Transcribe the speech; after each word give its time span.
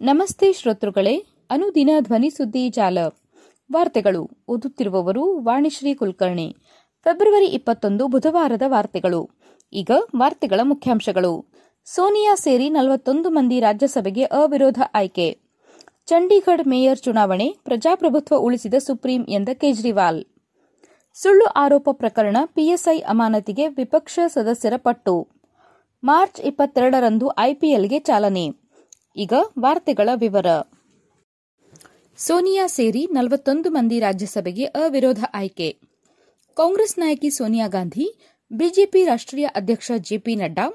ನಮಸ್ತೆ 0.00 0.52
ಶ್ರೋತೃಗಳೇ, 0.52 1.24
ಅನುದಿನ 1.50 1.90
ಧ್ವನಿ 2.00 2.30
ಸುದ್ದಿ 2.30 2.68
ಜಾಲ. 2.68 2.98
ವಾರ್ತೆಗಳು. 3.72 4.30
ಓದುತ್ತಿರುವವರು 4.48 5.44
ವಾಣಿಶ್ರೀ 5.44 5.94
ಕುಲಕರ್ಣಿ. 5.94 6.56
ಫೆಬ್ರವರಿ 7.04 7.46
ಇಪ್ಪತ್ತೊಂದು 7.46 8.08
ಬುಧವಾರದ 8.08 8.62
ವಾರ್ತೆಗಳು. 8.66 9.30
ಈಗ 9.72 9.90
ವಾರ್ತೆಗಳ 10.16 10.60
ಮುಖ್ಯಾಂಶಗಳು. 10.62 11.46
ಸೋನಿಯಾ 11.84 12.34
ಸೇರಿ 12.34 12.70
ನಲವತ್ತೊಂದು 12.70 13.30
ಮಂದಿ 13.30 13.60
ರಾಜ್ಯಸಭೆಗೆ 13.60 14.24
ಅವಿರೋಧ 14.24 14.82
ಆಯ್ಕೆ. 14.94 15.38
ಚಂಡೀಗಢ 16.06 16.60
ಮೇಯರ್ 16.66 16.98
ಚುನಾವಣೆ 16.98 17.56
ಪ್ರಜಾಪ್ರಭುತ್ವ 17.64 18.36
ಉಳಿಸಿದ 18.36 18.74
ಸುಪ್ರೀಂ 18.74 19.24
ಎಂದ 19.28 19.48
ಕೇಜ್ರಿವಾಲ್. 19.54 20.24
ಸುಳ್ಳು 21.14 21.44
ಆರೋಪ 21.44 21.88
ಪ್ರಕರಣ 21.92 22.36
ಪಿಎಸ್ಐ 22.44 22.98
ಅಮಾನತಿಗೆ 22.98 23.68
ವಿಪಕ್ಷ 23.68 24.18
ಸದಸ್ಯರ 24.26 24.72
ಪಟ್ಟು. 24.76 25.28
ಮಾರ್ಚ್ 26.04 26.40
ಇಪ್ಪತ್ತೆರಡರಂದು 26.40 27.30
ಐಪಿಎಲ್ಗೆ 27.38 27.98
ಚಾಲನೆ. 27.98 28.67
ಈಗ 29.18 29.32
ವಾರ್ತೆಗಳ 29.58 30.08
ವಿವರ. 30.14 30.46
ಸೋನಿಯಾ 32.16 32.66
ಸೇರಿ 32.66 33.06
ನಲವತ್ತೊಂದು 33.06 33.70
ಮಂದಿ 33.70 34.00
ರಾಜ್ಯಸಭೆಗೆ 34.00 34.64
ಅವಿರೋಧ 34.64 35.24
ಆಯ್ಕೆ. 35.34 35.78
ಕಾಂಗ್ರೆಸ್ 36.56 36.98
ನಾಯಕಿ 36.98 37.30
ಸೋನಿಯಾ 37.30 37.66
ಗಾಂಧಿ, 37.66 38.14
ಬಿಜೆಪಿ 38.52 39.04
ರಾಷ್ಟ್ರೀಯ 39.04 39.46
ಅಧ್ಯಕ್ಷ 39.46 39.92
ಜೆಪಿ 39.96 40.36
ನಡ್ಡಾ, 40.36 40.70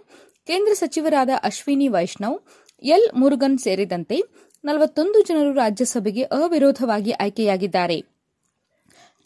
ಕೇಂದ್ರ 0.47 0.73
ಸಚಿವರಾದ 0.73 1.29
ಅಶ್ವಿನಿ 1.43 1.87
ವೈಷ್ಣವ್, 1.87 2.39
ಎಲ್ 2.83 3.09
ಮುರುಗನ್ 3.15 3.57
ಸೇರಿದಂತೆ 3.57 4.21
ನಲವತ್ತೊಂದು 4.65 5.21
ಜನರು 5.21 5.53
ರಾಜ್ಯಸಭೆಗೆ 5.53 6.23
ಅವಿರೋಧವಾಗಿ 6.23 7.11
ಆಯ್ಕೆಯಾಗಿದ್ದಾರೆ. 7.11 8.05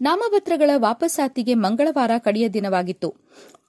ನಾಮಪತ್ರಗಳ 0.01 0.69
ವಾಪಸಾತಿಗೆ 0.75 1.53
ಮಂಗಳವಾರ 1.53 2.11
ಕಡೆಯ 2.17 2.49
ದಿನವಾಗಿತ್ತು. 2.49 3.15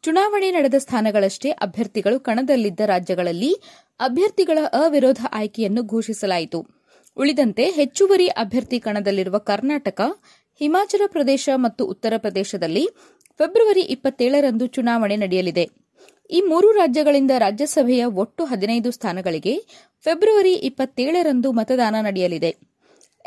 ಚುನಾವಣೆ 0.03 0.51
ನಡೆದ 0.51 0.75
ಸ್ಥಾನಗಳಷ್ಟೇ 0.79 1.51
ಅಭ್ಯರ್ಥಿಗಳು 1.51 2.21
ಕಣದಲ್ಲಿದ್ದ 2.21 2.81
ರಾಜ್ಯಗಳಲ್ಲಿ 2.81 3.61
ಅಭ್ಯರ್ಥಿಗಳ 4.01 4.59
ಅವಿರೋಧ 4.73 5.27
ಆಯ್ಕೆಯನ್ನು 5.33 5.83
ಘೋಷಿಸಲಾಯಿತು. 5.83 6.67
ಉಳಿದಂತೆ 7.17 7.65
ಹೆಚ್ಚುವರಿ 7.71 8.27
ಅಭ್ಯರ್ಥಿ 8.27 8.81
ಕಣದಲ್ಲಿರುವ 8.81 9.39
ಕರ್ನಾಟಕ, 9.39 10.01
ಹಿಮಾಚಲ 10.59 11.03
ಪ್ರದೇಶ 11.07 11.49
ಮತ್ತು 11.55 11.87
ಉತ್ತರ 11.87 12.13
ಪ್ರದೇಶದಲ್ಲಿ 12.17 12.89
ಫೆಬ್ರವರಿ 13.39 13.81
ಇಪ್ಪತ್ತೇಳರಂದು 13.81 14.67
ಚುನಾವಣೆ 14.67 15.17
ನಡೆಯಲಿದೆ. 15.17 15.71
ಈ 16.31 16.41
ಮೂರು 16.41 16.73
ರಾಜ್ಯಗಳಿಂದ 16.73 17.31
ರಾಜ್ಯಸಭೆಯ 17.39 18.05
ಒಟ್ಟು 18.05 18.45
ಹದಿನೈದು 18.45 18.91
ಸ್ಥಾನಗಳಿಗೆ 18.91 19.55
ಫೆಬ್ರವರಿ 20.05 20.53
ಇಪ್ಪತ್ತೇಳರಂದು 20.53 21.53
ಮತದಾನ 21.53 21.95
ನಡೆಯಲಿದೆ. 22.01 22.57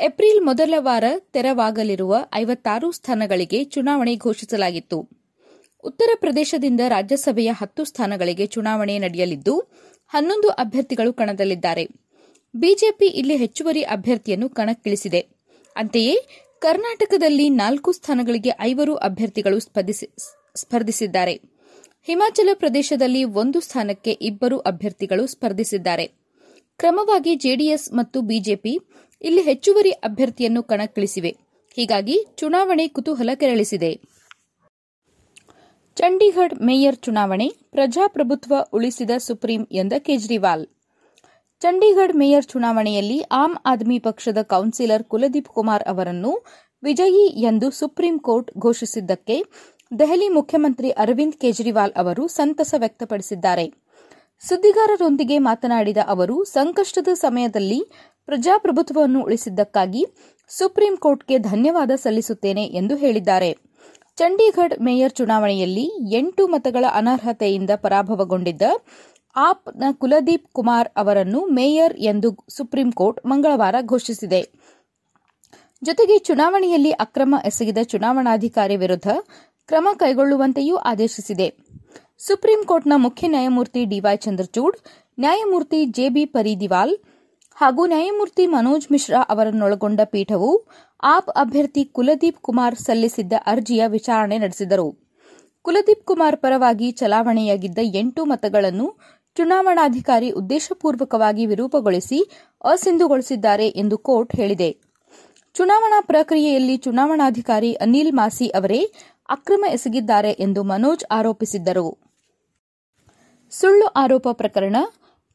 ಏಪ್ರಿಲ್ 0.00 0.40
ಮೊದಲ 0.40 0.74
ವಾರ 0.78 1.04
ತೆರವಾಗಲಿರುವ 1.32 2.16
ಐವತ್ತಾರು 2.34 2.92
ಸ್ಥಾನಗಳಿಗೆ 2.92 3.64
ಚುನಾವಣೆ 3.64 4.16
ಘೋಷಿಸಲಾಗಿತ್ತು. 4.16 5.21
ಉತ್ತರ 5.84 6.10
ಪ್ರದೇಶದಿಂದ 6.20 6.80
ರಾಜ್ಯಸಭೆಯ 6.88 7.50
ಹತ್ತು 7.52 7.84
ಸ್ಥಾನಗಳಿಗೆ 7.84 8.46
ಚುನಾವಣೆ 8.46 8.98
ನಡೆಯಲಿದ್ದು, 8.98 9.58
ಹನ್ನೊಂದು 10.08 10.48
ಅಭ್ಯರ್ಥಿಗಳು 10.48 11.12
ಕಣದಲ್ಲಿದ್ದಾರೆ. 11.12 11.88
ಬಿಜೆಪಿ 12.54 13.06
ಇಲ್ಲಿ 13.06 13.36
ಹೆಚ್ಚುವರಿ 13.36 13.82
ಅಭ್ಯರ್ಥಿಯನ್ನು 13.82 14.48
ಕಣಕ್ಕಿಳಿಸಿದೆ. 14.48 15.26
ಅಂತೆಯೇ, 15.76 16.16
ಕರ್ನಾಟಕದಲ್ಲಿ 16.58 17.48
ನಾಲ್ಕು 17.48 17.92
ಸ್ಥಾನಗಳಿಗೆ 17.92 18.50
ಐವರು 18.60 18.94
ಅಭ್ಯರ್ಥಿಗಳು 18.94 19.60
ಸ್ಪರ್ಧಿಸಿದ್ದಾರೆ. 19.60 21.40
ಹಿಮಾಚಲ 22.04 22.48
ಪ್ರದೇಶದಲ್ಲಿ 22.54 23.24
ಒಂದು 23.24 23.60
ಸ್ಥಾನಕ್ಕೆ 23.60 24.10
ಇಬ್ಬರು 24.10 24.58
ಅಭ್ಯರ್ಥಿಗಳು 24.58 25.26
ಸ್ಪರ್ಧಿಸಿದ್ದಾರೆ. 25.26 26.06
ಕ್ರಮವಾಗಿ 26.78 27.34
ಜೆಡಿಎಸ್ 27.34 27.92
ಮತ್ತು 27.92 28.20
ಬಿಜೆಪಿ 28.20 28.78
ಇಲ್ಲಿ 29.22 29.42
ಹೆಚ್ಚುವರಿ 29.42 29.90
ಅಭ್ಯರ್ಥಿಯನ್ನು 29.90 30.62
ಕಣಕ್ಕಿಳಿಸಿವೆ. 30.62 31.36
ಹೀಗಾಗಿ 31.76 32.26
ಚುನಾವಣೆ 32.36 32.88
ಕುತೂಹಲ 32.88 33.30
ಕೆರಳಿಸಿದೆ. 33.34 34.00
ಚಂಡೀಗಢ 35.96 36.52
ಮೇಯರ್ 36.62 36.96
ಚುನಾವಣೆ 36.96 37.52
ಪ್ರಜಾಪ್ರಭುತ್ವ 37.70 38.54
ಉಳಿಸಿದ 38.72 39.10
ಸುಪ್ರೀಂ 39.18 39.66
ಎಂದ 39.72 39.92
ಕೇಜ್ರಿವಾಲ್. 39.98 40.66
ಚಂಡೀಗಢ 41.60 42.10
ಮೇಯರ್ 42.14 42.44
ಚುನಾವಣೆಯಲ್ಲಿ 42.44 43.20
ಆಮ್ 43.20 43.56
ಆದ್ಮಿ 43.66 43.98
ಪಕ್ಷದ 43.98 44.38
ಕೌನ್ಸಿಲರ್ 44.42 45.04
ಕುಲದೀಪ್ 45.04 45.48
ಕುಮಾರ್ 45.48 45.82
ಅವರನ್ನು 45.82 46.44
ವಿಜಯಿ 46.82 47.26
ಎಂದು 47.40 47.70
ಸುಪ್ರೀಂ 47.70 48.18
ಕೋರ್ಟ್ 48.18 48.50
ಘೋಷಿಸಿದ್ದಕ್ಕೆ 48.58 49.44
ದೆಹಲಿ 49.98 50.28
ಮುಖ್ಯಮಂತ್ರಿ 50.28 50.90
ಅರವಿಂದ್ 50.90 51.34
ಕೇಜ್ರಿವಾಲ್ 51.34 51.92
ಅವರು 51.96 52.26
ಸಂತಸ 52.26 52.74
ವ್ಯಕ್ತಪಡಿಸಿದ್ದಾರೆ. 52.78 53.74
ಸುದ್ದಿಗಾರರೊಂದಿಗೆ 54.40 55.38
ಮಾತನಾಡಿದ 55.38 55.96
ಅವರು, 56.06 56.44
ಸಂಕಷ್ಟದ 56.44 57.08
ಸಮಯದಲ್ಲಿ 57.14 57.82
ಪ್ರಜಾಪ್ರಭುತ್ವವನ್ನು 58.26 59.22
ಉಳಿಸಿದ್ದಕ್ಕಾಗಿ 59.22 60.06
ಸುಪ್ರೀಂ 60.48 60.96
ಕೋರ್ಟ್ಗೆ 60.96 61.38
ಧನ್ಯವಾದ 61.38 61.90
ಸಲ್ಲಿಸುತ್ತೇನೆ 61.90 62.64
ಎಂದು 62.64 62.96
ಹೇಳಿದ್ದಾರೆ. 62.96 63.71
ಚಂಡೀಗಢ 64.16 64.72
ಮೇಯರ್ 64.80 65.12
ಚುನಾವಣೆಯಲ್ಲಿ 65.12 65.84
ಎಂಟು 66.12 66.46
ಮತಗಳ 66.46 66.84
ಅನರ್ಹತೆಯಿಂದ 66.92 67.70
ಪರಾಭವಗೊಂಡಿದ್ದ 67.76 68.62
ಆಪ್ನ 69.36 69.84
ಕುಲದೀಪ್ 69.92 70.48
ಕುಮಾರ್ 70.52 70.88
ಅವರನ್ನು 70.96 71.46
ಮೇಯರ್ 71.46 71.94
ಎಂದು 71.98 72.46
ಸುಪ್ರೀಂ 72.48 72.92
ಕೋರ್ಟ್ 72.92 73.26
ಮಂಗಳವಾರ 73.26 73.74
ಘೋಷಿಸಿದೆ. 73.84 74.40
ಜೊತೆಗೆ 75.82 76.18
ಚುನಾವಣೆಯಲ್ಲಿ 76.18 76.90
ಅಕ್ರಮ 76.90 77.34
ಎಸಗಿದ 77.44 77.78
ಚುನಾವಣಾಧಿಕಾರಿ 77.82 78.76
ವಿರುದ್ಧ 78.76 79.08
ಕ್ರಮ 79.66 79.88
ಕೈಗೊಳ್ಳುವಂತೆಯೂ 79.96 80.76
ಆದೇಶಿಸಿದೆ. 80.76 81.48
ಸುಪ್ರೀಂ 82.18 82.64
ಕೋರ್ಟ್ನ 82.64 82.92
ಮುಖ್ಯ 82.96 83.28
ನ್ಯಾಯಮೂರ್ತಿ 83.28 83.84
ಡಿವೈ 83.84 84.16
ಚಂದ್ರಚೂಡ್, 84.16 84.76
ನ್ಯಾಯಮೂರ್ತಿ 85.20 85.84
ಜೆಬಿ 85.86 86.24
ಪರಿದಿವಾಲ್ 86.24 86.94
ಹಾಗೂ 87.56 87.86
ನ್ಯಾಯಮೂರ್ತಿ 87.86 88.46
ಮನೋಜ್ 88.46 88.92
ಮಿಶ್ರಾ 88.92 89.20
ಅವರನ್ನೊಳಗೊಂಡ 89.28 90.00
ಪೀಠವು 90.04 90.66
ಆಪ್ 91.02 91.30
ಅಭ್ಯರ್ಥಿ 91.30 91.84
ಕುಲದೀಪ್ 91.84 92.40
ಕುಮಾರ್ 92.40 92.74
ಸಲ್ಲಿಸಿದ್ದ 92.74 93.32
ಅರ್ಜಿಯ 93.46 93.86
ವಿಚಾರಣೆ 93.86 94.38
ನಡೆಸಿದರು. 94.38 94.98
ಕುಲದೀಪ್ 95.62 96.04
ಕುಮಾರ್ 96.04 96.36
ಪರವಾಗಿ 96.36 96.90
ಚಲಾವಣೆಯಾಗಿದ್ದ 96.90 97.78
ಎಂಟು 97.82 98.24
ಮತಗಳನ್ನು 98.24 98.98
ಚುನಾವಣಾಧಿಕಾರಿ 99.34 100.30
ಉದ್ದೇಶಪೂರ್ವಕವಾಗಿ 100.30 101.46
ವಿರೂಪಗೊಳಿಸಿ 101.46 102.30
ಅಸಿಂಧುಗೊಳಿಸಿದ್ದಾರೆ 102.64 103.68
ಎಂದು 103.68 103.98
ಕೋರ್ಟ್ 103.98 104.36
ಹೇಳಿದೆ. 104.36 104.76
ಚುನಾವಣಾ 105.54 106.00
ಪ್ರಕ್ರಿಯೆಯಲ್ಲಿ 106.00 106.76
ಚುನಾವಣಾಧಿಕಾರಿ 106.76 107.72
ಅನಿಲ್ 107.72 108.12
ಮಾಸಿ 108.12 108.48
ಅವರೇ 108.48 108.92
ಅಕ್ರಮ 109.28 109.64
ಎಸಗಿದ್ದಾರೆ 109.70 110.30
ಎಂದು 110.30 110.62
ಮನೋಜ್ 110.62 111.04
ಆರೋಪಿಸಿದ್ದರು. 111.10 111.98
ಸುಳ್ಳು 113.50 113.86
ಆರೋಪ 113.86 114.28
ಪ್ರಕರಣ 114.32 114.76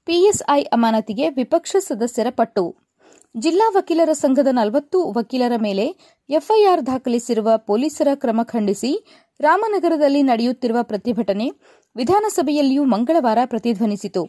ಪಿಎಸ್ಐ 0.05 0.61
ಅಮಾನತಿಗೆ 0.61 1.29
ವಿಪಕ್ಷ 1.29 1.75
ಸದಸ್ಯರ 1.79 2.27
ಪಟ್ಟು. 2.29 2.86
ಜಿಲ್ಲಾ 3.39 3.65
ವಕೀಲರ 3.75 4.11
ಸಂಘದ 4.13 4.47
ನಲವತ್ತು 4.51 4.99
ವಕೀಲರ 5.11 5.55
ಮೇಲೆ 5.57 5.83
ಎಫ್ಐಆರ್ 6.29 6.81
ದಾಖಲಿಸಿರುವ 6.85 7.49
ಪೊಲೀಸರ 7.57 8.07
ಕ್ರಮ 8.15 8.39
ಖಂಡಿಸಿ 8.43 8.91
ರಾಮನಗರದಲ್ಲಿ 9.39 10.21
ನಡೆಯುತ್ತಿರುವ 10.21 10.79
ಪ್ರತಿಭಟನೆ 10.81 11.47
ವಿಧಾನಸಭೆಯಲ್ಲಿಯೂ 11.95 12.83
ಮಂಗಳವಾರ 12.83 13.37
ಪ್ರತಿಧ್ವನಿಸಿತು. 13.45 14.23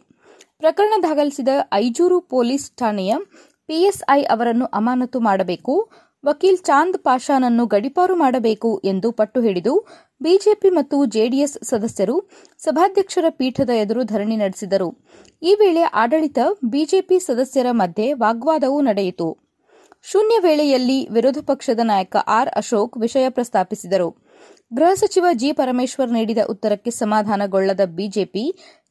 ಪ್ರಕರಣ 0.59 0.93
ದಾಖಲಿಸಿದ 1.03 1.49
ಐಜೂರು 1.73 2.21
ಪೊಲೀಸ್ 2.21 2.69
ಠಾಣೆಯ 2.77 3.15
ಪಿಎಸ್ಐ 3.69 4.21
ಅವರನ್ನು 4.25 4.65
ಅಮಾನತು 4.65 5.21
ಮಾಡಬೇಕು, 5.21 5.75
ವಕೀಲ್ 6.25 6.59
ಚಾಂದ್ 6.59 6.99
ಪಾಷಾನನ್ನು 6.99 7.67
ಗಡಿಪಾರು 7.67 8.17
ಮಾಡಬೇಕು 8.17 8.71
ಎಂದು 8.85 9.13
ಪಟ್ಟು 9.13 9.41
ಹಿಡಿದು 9.41 9.75
ಬಿಜೆಪಿ 10.21 10.71
ಮತ್ತು 10.71 11.05
ಜೆಡಿಎಸ್ 11.05 11.65
ಸದಸ್ಯರು 11.65 12.29
ಸಭಾಧ್ಯಕ್ಷರ 12.59 13.25
ಪೀಠದ 13.31 13.71
ಎದುರು 13.71 14.03
ಧರಣಿ 14.05 14.37
ನಡೆಸಿದರು. 14.37 14.89
ಈ 15.43 15.55
ವೇಳೆ 15.55 15.83
ಆಡಳಿತ 15.83 16.39
ಬಿಜೆಪಿ 16.65 17.19
ಸದಸ್ಯರ 17.19 17.67
ಮಧ್ಯೆ 17.71 18.13
ವಾಗ್ವಾದವೂ 18.13 18.81
ನಡೆಯಿತು. 18.81 19.29
ಶೂನ್ಯ 20.03 20.39
ವೇಳೆಯಲ್ಲಿ 20.39 21.09
ವಿರೋಧ 21.11 21.39
ಪಕ್ಷದ 21.47 21.81
ನಾಯಕ 21.83 22.17
ಆರ್ 22.29 22.49
ಅಶೋಕ್ 22.57 22.99
ವಿಷಯ 22.99 23.29
ಪ್ರಸ್ತಾಪಿಸಿದರು. 23.29 24.09
ಗೃಹ 24.75 24.95
ಸಚಿವ 24.95 25.27
ಜಿ 25.33 25.53
ಪರಮೇಶ್ವರ್ 25.53 26.13
ನೀಡಿದ 26.13 26.39
ಉತ್ತರಕ್ಕೆ 26.49 26.91
ಸಮಾಧಾನಗೊಳ್ಳದ 26.91 27.81
ಬಿಜೆಪಿ, 27.85 28.45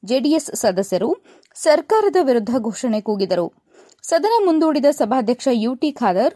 ಜೆಡಿಎಸ್ 0.06 0.56
ಸದಸ್ಯರು 0.56 1.10
ಸರ್ಕಾರದ 1.56 2.16
ವಿರುದ್ಧ 2.22 2.56
ಘೋಷಣೆ 2.60 3.02
ಕೂಗಿದರು. 3.02 3.48
ಸದನ 4.04 4.34
ಮುಂದೂಡಿದ 4.46 4.86
ಸಭಾಧ್ಯಕ್ಷ 4.92 5.48
ಯುಟಿ 5.52 5.92
ಖಾದರ್ 5.92 6.34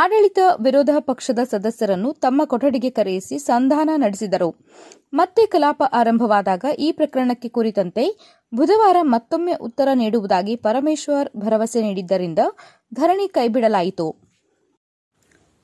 ಆಡಳಿತ 0.00 0.38
ವಿರೋಧ 0.60 0.90
ಪಕ್ಷದ 0.98 1.40
ಸದಸ್ಯರನ್ನು 1.50 2.12
ತಮ್ಮ 2.12 2.44
ಕೊಠಡಿಗೆ 2.44 2.90
ಕರೆಯಿಸಿ 2.90 3.38
ಸಂಧಾನ 3.38 3.90
ನಡೆಸಿದರು. 3.96 4.48
ಮತ್ತೆ 5.14 5.42
ಕಲಾಪ 5.46 5.82
ಆರಂಭವಾದಾಗ 5.92 6.64
ಈ 6.78 6.92
ಪ್ರಕರಣಕ್ಕೆ 6.92 7.48
ಕುರಿತಂತೆ 7.48 8.04
ಬುಧವಾರ 8.54 8.96
ಮತ್ತೊಮ್ಮೆ 9.02 9.52
ಉತ್ತರ 9.52 9.88
ನೀಡುವುದಾಗಿ 9.94 10.56
ಪರಮೇಶ್ವರ್ 10.56 11.28
ಭರವಸೆ 11.36 11.82
ನೀಡಿದ್ದರಿಂದ 11.82 12.38
ಧರಣಿ 12.94 13.28
ಕೈಬಿಡಲಾಯಿತು. 13.28 14.06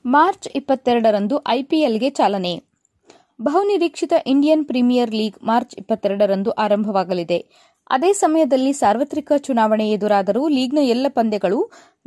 ಮಾರ್ಚ್ 0.05 0.49
ಇಪ್ಪತ್ತೆರಡರಂದು 0.55 1.37
ಐಪಿಎಲ್ಗೆ 1.47 2.09
ಚಾಲನೆ. 2.09 2.53
ಬಹುನಿರೀಕ್ಷಿತ 3.41 4.13
ಇಂಡಿಯನ್ 4.27 4.65
ಪ್ರೀಮಿಯರ್ 4.65 5.13
ಲೀಗ್ 5.15 5.43
ಮಾರ್ಚ್ 5.43 5.75
ಇಪ್ಪತ್ತೆರಡರಂದು 5.77 6.51
ಆರಂಭವಾಗಲಿದೆ. 6.51 7.39
ಅದೇ 7.89 8.13
ಸಮಯದಲ್ಲಿ 8.13 8.73
ಸಾರ್ವತ್ರಿಕ 8.73 9.31
ಚುನಾವಣೆ 9.37 9.89
ಎದುರಾದರೂ 9.91 10.47
ಲೀಗ್ನ 10.47 10.77
ಎಲ್ಲ 10.77 11.07
ಪಂದ್ಯಗಳು 11.09 11.59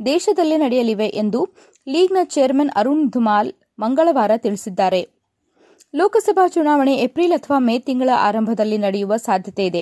ದೇಶದಲ್ಲೇ 0.05 0.57
ನಡೆಯಲಿವೆ 0.57 1.07
ಎಂದು 1.07 1.41
ಲೀಗ್ನ 1.87 2.17
ಚೇರ್ಮನ್ 2.23 2.71
ಅರುಣ್ 2.75 3.09
ಧುಮಾಲ್ 3.09 3.53
ಮಂಗಳವಾರ 3.79 4.31
ತಿಳಿಸಿದ್ದಾರೆ. 4.35 5.01
ಲೋಕಸಭಾ 5.95 6.47
ಚುನಾವಣೆ 6.47 6.95
ಏಪ್ರಿಲ್ 6.95 7.33
ಅಥವಾ 7.33 7.59
ಮೇ 7.59 7.79
ತಿಂಗಳ 7.79 8.09
ಆರಂಭದಲ್ಲಿ 8.17 8.77
ನಡೆಯುವ 8.77 9.17
ಸಾಧ್ಯತೆ 9.17 9.65
ಇದೆ. 9.65 9.81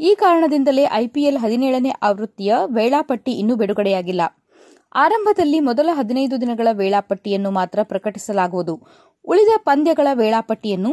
ಈ 0.00 0.14
ಕಾರಣದಿಂದಲೇ 0.14 0.84
ಐಪಿಎಲ್ 0.92 1.38
ಹದಿನೇಳನೇ 1.38 1.92
ಆವೃತ್ತಿಯ 2.02 2.54
ವೇಳಾಪಟ್ಟಿ 2.64 3.32
ಇನ್ನೂ 3.32 3.56
ಬಿಡುಗಡೆಯಾಗಿಲ್ಲ. 3.56 4.20
ಆರಂಭದಲ್ಲಿ 4.94 5.60
ಮೊದಲ 5.60 5.88
ಹದಿನೈದು 5.92 6.40
ದಿನಗಳ 6.40 6.68
ವೇಳಾಪಟ್ಟಿಯನ್ನು 6.72 7.50
ಮಾತ್ರ 7.50 7.78
ಪ್ರಕಟಿಸಲಾಗುವುದು. 7.82 8.74
ಉಳಿದ 9.24 9.48
ಪಂದ್ಯಗಳ 9.58 10.06
ವೇಳಾಪಟ್ಟಿಯನ್ನು 10.12 10.92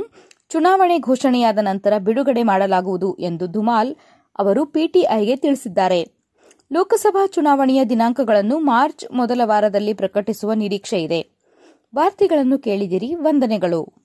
ಚುನಾವಣೆ 0.50 1.00
ಘೋಷಣೆಯಾದ 1.00 1.60
ನಂತರ 1.62 1.94
ಬಿಡುಗಡೆ 1.98 2.44
ಮಾಡಲಾಗುವುದು 2.44 3.18
ಎಂದು 3.20 3.48
ಧುಮಾಲ್ 3.48 3.96
ಅವರು 4.40 4.66
ಪಿಟಿಐಗೆ 4.66 5.36
ತಿಳಿಸಿದ್ದಾರೆ. 5.36 6.02
ಲೋಕಸಭಾ 6.74 7.28
ಚುನಾವಣೆಯ 7.28 7.86
ದಿನಾಂಕಗಳನ್ನು 7.86 8.60
ಮಾರ್ಚ್ 8.60 9.14
ಮೊದಲ 9.14 9.42
ವಾರದಲ್ಲಿ 9.44 9.94
ಪ್ರಕಟಿಸುವ 9.94 10.54
ನಿರೀಕ್ಷೆ 10.54 11.02
ಇದೆ. 11.02 11.30
ವಾರ್ತೆಗಳನ್ನು 11.96 12.58
ಕೇಳಿದಿರಿ 12.58 13.16
ವಂದನೆಗಳು. 13.16 14.05